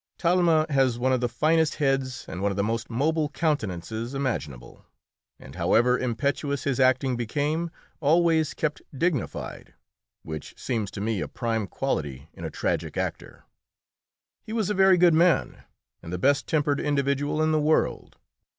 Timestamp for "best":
16.17-16.47